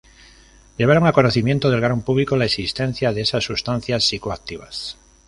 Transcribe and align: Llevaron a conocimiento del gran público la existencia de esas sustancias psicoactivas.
Llevaron 0.79 1.05
a 1.05 1.13
conocimiento 1.13 1.69
del 1.69 1.79
gran 1.79 2.01
público 2.01 2.35
la 2.35 2.45
existencia 2.45 3.13
de 3.13 3.21
esas 3.21 3.43
sustancias 3.43 4.03
psicoactivas. 4.03 4.97